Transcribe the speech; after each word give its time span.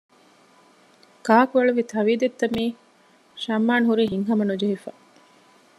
ކާކު 1.25 1.53
އެޅުވި 1.59 1.83
ތަވިދެއްތަ 1.91 2.45
މިއީ 2.53 2.69
ޝަމްއާން 3.43 3.85
ހުރީ 3.89 4.03
ހިތްހަމަ 4.13 4.43
ނުޖެހިފަ 4.49 4.91